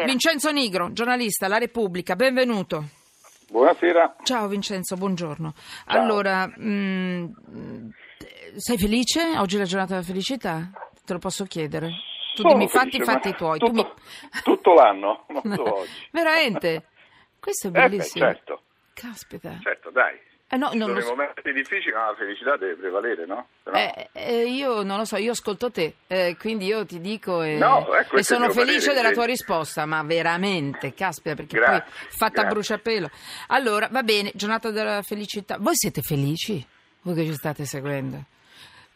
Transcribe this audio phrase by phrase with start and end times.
[0.00, 0.04] buonasera.
[0.04, 2.84] Vincenzo Nigro, giornalista, La Repubblica, benvenuto.
[3.50, 4.16] Buonasera.
[4.22, 5.52] Ciao Vincenzo, buongiorno.
[5.86, 7.90] Allora, mh,
[8.56, 9.36] sei felice?
[9.38, 10.70] Oggi è la giornata della felicità?
[11.04, 11.88] Te lo posso chiedere?
[12.34, 13.58] Tu Sono dimmi fatti felice, fatti ma tuoi.
[13.58, 13.92] Tutto, Tu mi-
[14.44, 16.08] tutto l'anno, non solo oggi.
[16.12, 16.86] Veramente?
[17.40, 18.24] Questo è Eh beh, bellissimo.
[18.26, 18.62] certo,
[18.94, 19.58] Caspita.
[19.62, 20.16] certo, dai.
[20.52, 21.08] Eh, no, non sono so.
[21.10, 23.46] momenti difficili, ma la felicità deve prevalere, no?
[23.66, 27.42] No- Eh, eh, io non lo so, io ascolto te, eh, quindi io ti dico
[27.42, 29.14] e, No, eh, e sono felice parere, della sì.
[29.14, 32.50] tua risposta, ma veramente, caspita, perché Grazie, poi fatta a grazie.
[32.50, 33.10] bruciapelo.
[33.48, 35.56] Allora, va bene, giornata della felicità.
[35.60, 36.66] Voi siete felici?
[37.02, 38.24] Voi che ci state seguendo?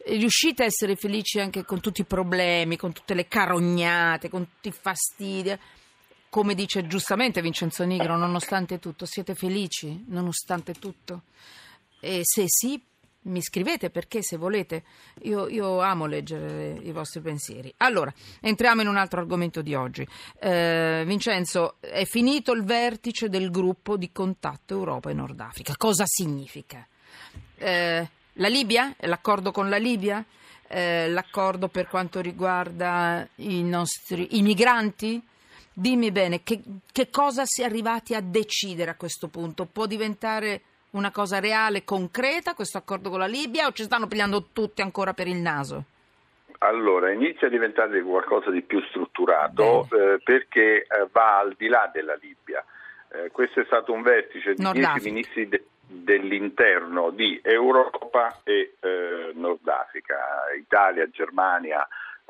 [0.07, 4.69] Riuscite a essere felici anche con tutti i problemi, con tutte le carognate, con tutti
[4.69, 5.57] i fastidi?
[6.35, 11.23] Come dice giustamente Vincenzo Nigro, nonostante tutto, siete felici nonostante tutto?
[12.01, 12.83] E se sì,
[13.21, 14.83] mi scrivete perché se volete.
[15.23, 17.73] Io, io amo leggere i vostri pensieri.
[17.77, 20.05] Allora, entriamo in un altro argomento di oggi.
[20.41, 25.75] Eh, Vincenzo, è finito il vertice del gruppo di contatto Europa e Nord Africa.
[25.77, 26.85] Cosa significa?
[27.59, 28.93] Eh, la Libia?
[29.03, 30.25] L'accordo con la Libia?
[30.67, 35.23] Eh, l'accordo per quanto riguarda i nostri i migranti?
[35.77, 39.67] Dimmi bene, che, che cosa si è arrivati a decidere a questo punto?
[39.67, 44.51] Può diventare una cosa reale, concreta, questo accordo con la Libia o ci stanno pigliando
[44.53, 45.85] tutti ancora per il naso?
[46.59, 51.91] Allora, inizia a diventare qualcosa di più strutturato eh, perché eh, va al di là
[51.93, 52.65] della Libia.
[53.11, 55.11] Eh, questo è stato un vertice di Nord dieci Africa.
[55.11, 60.17] ministri de- dell'interno di Europa e eh, Nord Africa,
[60.57, 61.87] Italia, Germania,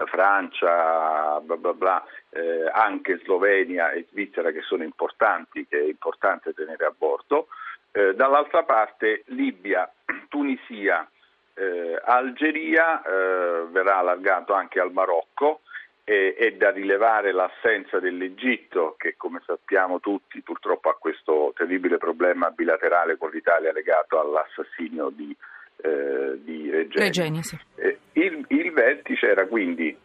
[0.07, 6.53] Francia, bla bla bla, eh, anche Slovenia e Svizzera che sono importanti, che è importante
[6.53, 7.49] tenere a bordo.
[7.93, 9.91] Eh, dall'altra parte Libia,
[10.29, 11.09] Tunisia,
[11.55, 15.61] eh, Algeria eh, verrà allargato anche al Marocco
[16.07, 23.17] è da rilevare l'assenza dell'Egitto che come sappiamo tutti purtroppo ha questo terribile problema bilaterale
[23.17, 25.35] con l'Italia legato all'assassinio di,
[25.77, 27.05] eh, di Regeni.
[27.05, 27.59] Regeni, sì.
[27.77, 29.97] Eh, il, il vertice era quindi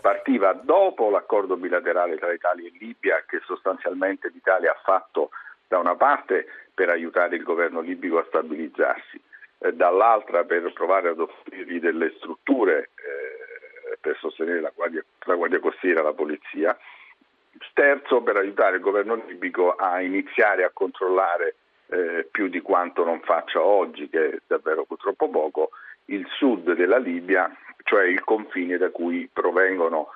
[0.00, 5.30] partiva dopo l'accordo bilaterale tra Italia e Libia che sostanzialmente l'Italia ha fatto
[5.66, 9.20] da una parte per aiutare il governo libico a stabilizzarsi,
[9.58, 15.60] eh, dall'altra per provare ad offrirgli delle strutture eh, per sostenere la guardia, la guardia
[15.60, 16.76] costiera e la polizia,
[17.72, 21.54] terzo per aiutare il governo libico a iniziare a controllare
[21.94, 25.70] eh, più di quanto non faccia oggi, che è davvero purtroppo poco,
[26.06, 27.50] il sud della Libia,
[27.84, 30.08] cioè il confine da cui provengono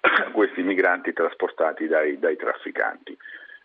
[0.32, 3.16] questi migranti trasportati dai, dai trafficanti.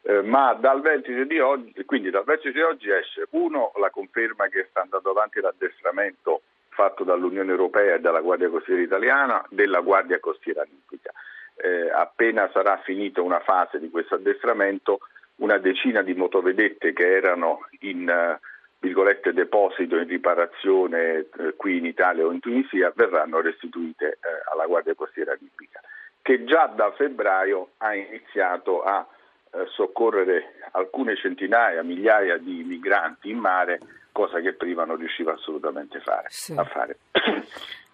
[0.03, 1.73] Eh, ma dal vertice di oggi,
[2.09, 7.51] dal vertice di oggi esce uno la conferma che sta andando avanti l'addestramento fatto dall'Unione
[7.51, 11.11] Europea e dalla Guardia Costiera italiana della Guardia Costiera libica.
[11.55, 15.01] Eh, appena sarà finita una fase di questo addestramento,
[15.41, 18.39] una decina di motovedette che erano in eh,
[18.79, 24.17] virgolette deposito in riparazione eh, qui in Italia o in Tunisia verranno restituite eh,
[24.51, 25.79] alla Guardia Costiera libica,
[26.21, 29.05] che già da febbraio ha iniziato a
[29.53, 33.79] eh, soccorrere alcune centinaia, migliaia di migranti in mare,
[34.11, 36.53] cosa che prima non riusciva assolutamente fare, Sì.
[36.55, 36.97] a fare.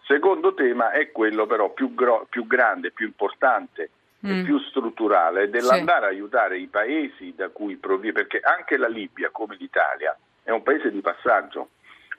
[0.06, 3.90] Secondo tema è quello però più, gro- più grande, più importante
[4.34, 4.44] Mm.
[4.44, 9.56] più strutturale dell'andare a aiutare i paesi da cui proviene, perché anche la Libia, come
[9.58, 11.70] l'Italia, è un paese di passaggio.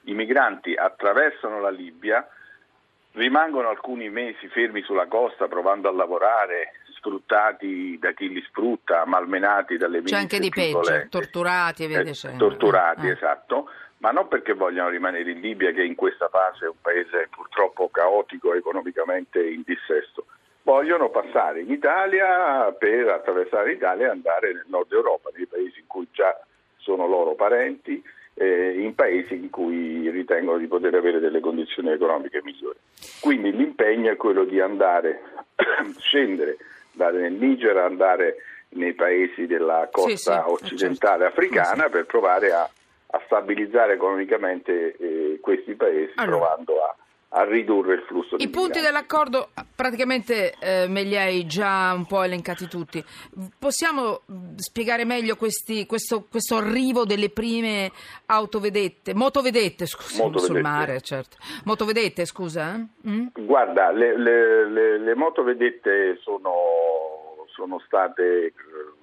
[0.02, 2.26] I migranti attraversano la Libia,
[3.12, 9.76] rimangono alcuni mesi fermi sulla costa provando a lavorare, sfruttati da chi li sfrutta, malmenati
[9.76, 13.12] dalle C'è anche milizie di peggio, torturati e via Eh, torturati, Eh.
[13.12, 17.28] esatto, ma non perché vogliano rimanere in Libia, che in questa fase è un paese
[17.30, 20.26] purtroppo caotico economicamente in dissesto.
[20.68, 25.86] Vogliono passare in Italia per attraversare l'Italia e andare nel nord Europa, nei paesi in
[25.86, 26.38] cui già
[26.76, 32.42] sono loro parenti, eh, in paesi in cui ritengono di poter avere delle condizioni economiche
[32.44, 32.76] migliori.
[33.18, 35.22] Quindi l'impegno è quello di andare,
[36.00, 36.58] scendere,
[36.92, 38.36] andare nel Niger, andare
[38.72, 41.40] nei paesi della costa sì, occidentale certo.
[41.40, 42.68] africana per provare a,
[43.06, 46.36] a stabilizzare economicamente eh, questi paesi, Allora.
[46.36, 46.94] provando a,
[47.30, 52.06] a ridurre il flusso di I punti dell'accordo praticamente eh, me li hai già un
[52.06, 53.04] po' elencati tutti.
[53.58, 54.22] Possiamo
[54.56, 57.92] spiegare meglio questi- questo, questo arrivo delle prime
[58.26, 60.60] autovedette, motovedette, scusa, sul Motovedette.
[60.62, 61.36] mare, certo.
[61.64, 62.74] Motovedette, scusa?
[62.76, 63.08] eh?
[63.10, 63.26] Mm?
[63.34, 68.52] Guarda, le, le- le- le motovedette sono, sono state eh,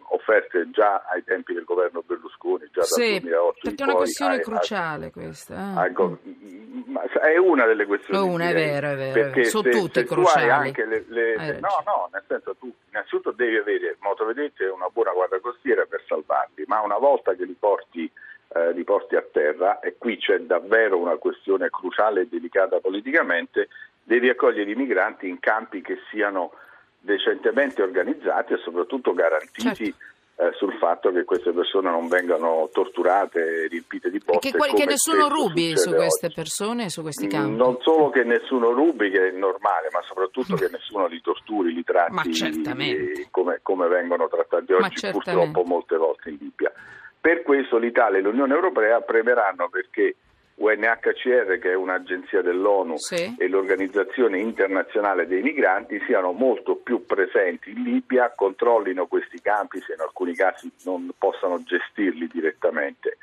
[0.10, 3.96] offerte già ai tempi del governo Berlusconi, già dal Sì, 2008 in perché è una
[3.96, 5.84] questione ai- cruciale questa.
[5.84, 5.88] eh.
[5.88, 6.32] Ecco, Mm.
[6.34, 8.28] m- Ma è una delle questioni.
[8.34, 9.14] Una, è vero, è vero.
[9.14, 10.72] Perché Sono se, tutte se cruciali.
[10.76, 15.40] Le, le, no, no, nel senso tu innanzitutto devi avere motovedette e una buona guardia
[15.40, 18.10] costiera per salvarli, ma una volta che li porti,
[18.54, 23.68] eh, li porti a terra, e qui c'è davvero una questione cruciale e delicata politicamente,
[24.04, 26.52] devi accogliere i migranti in campi che siano
[27.06, 29.62] decentemente organizzati e soprattutto garantiti.
[29.62, 34.50] Certo eh, sul fatto che queste persone non vengano torturate, riempite di botte.
[34.50, 36.36] E che, che nessuno rubi su queste oggi.
[36.36, 37.56] persone, su questi campi.
[37.56, 41.84] Non solo che nessuno rubi, che è normale, ma soprattutto che nessuno li torturi, li
[41.84, 42.44] tratti
[43.32, 46.72] come, come, vengono trattati oggi purtroppo molte volte in Libia.
[47.20, 50.16] Per questo l'Italia e l'Unione Europea premeranno perché
[50.66, 53.36] UNHCR, che è un'agenzia dell'ONU, sì.
[53.38, 59.94] e l'Organizzazione Internazionale dei Migranti siano molto più presenti in Libia, controllino questi campi se
[59.94, 63.18] in alcuni casi non possano gestirli direttamente.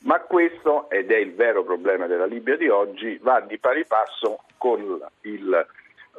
[0.00, 4.40] Ma questo, ed è il vero problema della Libia di oggi, va di pari passo
[4.58, 5.66] con il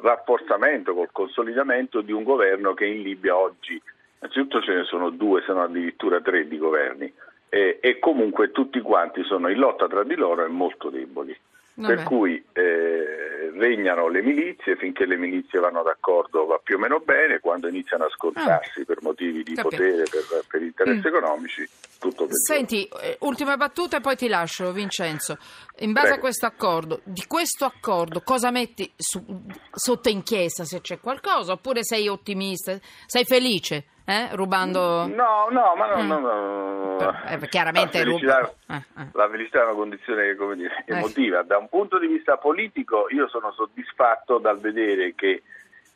[0.00, 3.80] rafforzamento, col consolidamento di un governo che in Libia oggi,
[4.18, 7.12] innanzitutto ce ne sono due, se non addirittura tre di governi
[7.56, 11.34] eh, e comunque tutti quanti sono in lotta tra di loro e molto deboli.
[11.78, 11.94] Vabbè.
[11.94, 17.00] Per cui eh, regnano le milizie, finché le milizie vanno d'accordo va più o meno
[17.00, 18.84] bene, quando iniziano a scontrarsi ah.
[18.84, 19.76] per motivi di Capito.
[19.76, 21.14] potere, per, per interessi mm.
[21.14, 21.68] economici,
[21.98, 22.34] tutto peggiore.
[22.34, 25.38] Senti, eh, ultima battuta e poi ti lascio Vincenzo.
[25.80, 26.18] In base Prego.
[26.18, 29.22] a questo accordo, di questo accordo cosa metti su,
[29.70, 33.84] sotto inchiesta se c'è qualcosa oppure sei ottimista, sei felice?
[34.08, 34.28] Eh?
[34.36, 35.08] Rubando...
[35.08, 36.06] No, no, ma no, mm.
[36.06, 37.24] no, no.
[37.28, 39.06] Eh, chiaramente la felicità, eh, eh.
[39.12, 40.94] la felicità, è una condizione come dire, eh.
[40.94, 41.42] emotiva.
[41.42, 45.42] Da un punto di vista politico io sono soddisfatto dal vedere che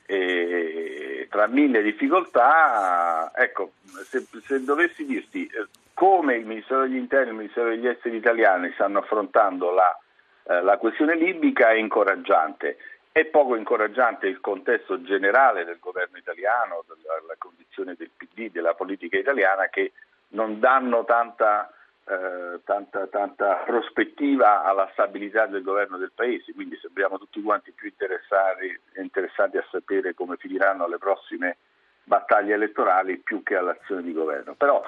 [0.06, 3.74] eh, tra mille difficoltà, ecco,
[4.04, 5.48] se, se dovessi dirti
[5.94, 10.78] come il Ministero degli Interni e il Ministero degli Esteri italiani stanno affrontando la, la
[10.78, 12.76] questione libica è incoraggiante.
[13.12, 19.18] È poco incoraggiante il contesto generale del governo italiano, della condizione del PD, della politica
[19.18, 19.92] italiana che
[20.28, 21.72] non danno tanta,
[22.04, 27.88] eh, tanta, tanta prospettiva alla stabilità del governo del Paese, quindi sembriamo tutti quanti più
[27.88, 31.56] interessati, a sapere come finiranno le prossime
[32.04, 34.54] battaglie elettorali più che all'azione di governo.
[34.54, 34.84] Però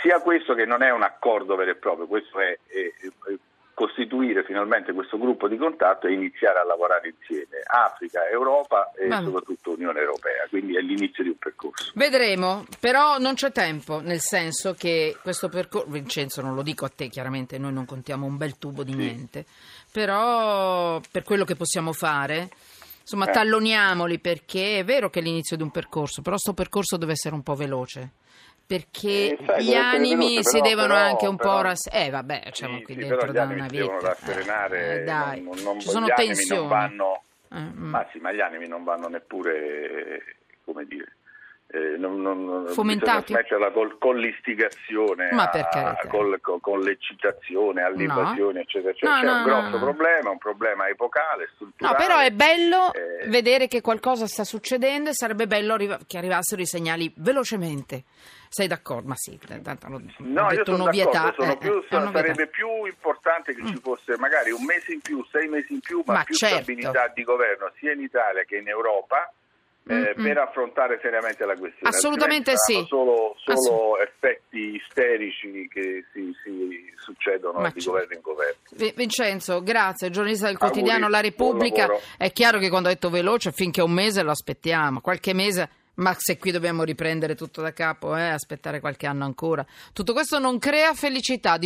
[0.00, 2.92] sia questo che non è un accordo vero e proprio, questo è, è,
[3.28, 3.34] è
[3.76, 9.22] costituire finalmente questo gruppo di contatto e iniziare a lavorare insieme, Africa, Europa e Vabbè.
[9.22, 11.92] soprattutto Unione Europea, quindi è l'inizio di un percorso.
[11.94, 16.88] Vedremo, però non c'è tempo, nel senso che questo percorso, Vincenzo non lo dico a
[16.88, 18.96] te chiaramente, noi non contiamo un bel tubo di sì.
[18.96, 19.44] niente,
[19.92, 22.48] però per quello che possiamo fare...
[23.06, 23.32] Insomma, eh.
[23.32, 27.36] talloniamoli perché è vero che è l'inizio di un percorso, però questo percorso deve essere
[27.36, 28.14] un po' veloce
[28.66, 32.10] perché eh, sai, gli animi si però, devono però, anche un però, po' rass- eh
[32.10, 35.42] vabbè facciamo sì, qui sì, dentro da una vita devono rasserenare eh, dai.
[35.42, 37.22] non, non, ci sono tensioni non vanno,
[37.52, 37.88] eh, mm.
[37.88, 41.16] ma sì ma gli animi non vanno neppure come dire
[41.68, 48.52] eh, non, non, fomentati smetterla col, con l'istigazione Ma a, col, con, con, l'eccitazione all'invasione
[48.52, 48.60] no.
[48.60, 52.30] eccetera eccetera no, c'è no, un grosso problema un problema epocale strutturale no però è
[52.30, 57.12] bello eh, vedere che qualcosa sta succedendo e sarebbe bello arriva- che arrivassero i segnali
[57.16, 58.04] velocemente
[58.48, 59.08] sei d'accordo?
[59.08, 61.34] Ma sì, tanto l'ho, no, detto un'ovvietà.
[61.36, 63.66] Sono più, eh, sarebbe più importante che mm.
[63.66, 66.62] ci fosse magari un mese in più, sei mesi in più, ma, ma più certo.
[66.62, 69.30] stabilità di governo sia in Italia che in Europa
[69.88, 71.88] eh, per affrontare seriamente la questione.
[71.88, 72.84] Assolutamente sì.
[72.88, 77.90] Solo, solo Assolut- effetti isterici che si, si succedono Ma di certo.
[77.90, 78.92] governo in governo.
[78.96, 80.10] Vincenzo, grazie.
[80.10, 81.88] Giornalista del quotidiano Auguri, La Repubblica.
[82.16, 85.68] È chiaro che quando ha detto veloce, finché un mese lo aspettiamo, qualche mese.
[85.96, 89.64] Ma se qui dobbiamo riprendere tutto da capo, eh, aspettare qualche anno ancora.
[89.94, 91.56] Tutto questo non crea felicità.